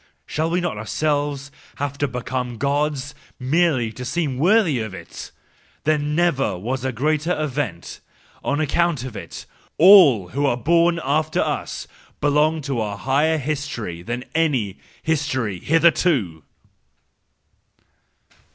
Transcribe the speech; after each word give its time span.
Shall 0.25 0.49
we 0.49 0.61
not 0.61 0.79
ourselves 0.79 1.51
have 1.75 1.95
to 1.99 2.07
become 2.07 2.57
Gods, 2.57 3.13
merely 3.39 3.91
to 3.91 4.03
seem 4.03 4.39
worthy 4.39 4.79
of 4.79 4.95
it? 4.95 5.29
There 5.83 5.99
never 5.99 6.57
was 6.57 6.83
a 6.83 6.91
greater 6.91 7.39
event,— 7.39 7.99
and 8.43 8.53
on 8.53 8.59
account 8.59 9.03
of 9.03 9.15
it, 9.15 9.45
all 9.77 10.29
who 10.29 10.47
are 10.47 10.57
born 10.57 10.99
after 11.03 11.39
us 11.41 11.87
belong 12.19 12.61
to 12.63 12.81
a 12.81 12.95
higher 12.97 13.37
history 13.37 14.01
than 14.01 14.25
any 14.33 14.79
history 15.03 15.59
hitherto!" 15.59 16.41